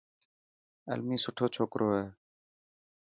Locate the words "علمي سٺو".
0.91-1.45